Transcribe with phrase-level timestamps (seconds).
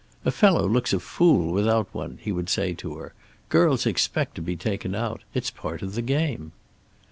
[0.25, 3.13] "A fellow looks a fool without one," he would say to her.
[3.49, 5.21] "Girls expect to be taken out.
[5.35, 6.53] It's part of the game."